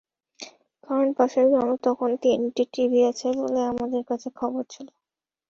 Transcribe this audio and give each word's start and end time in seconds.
কারণ, 0.83 1.07
পাশের 1.17 1.45
গ্রামে 1.51 1.75
তখন 1.83 2.09
তিনটি 2.23 2.63
টিভি 2.73 2.99
আছে 3.11 3.27
বলে 3.39 3.59
আমাদের 3.71 4.01
কাছে 4.09 4.27
খবর 4.39 4.63
ছিল। 4.69 4.87